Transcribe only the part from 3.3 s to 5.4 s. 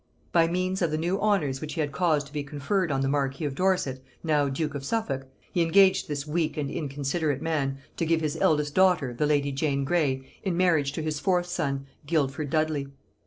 of Dorset, now duke of Suffolk,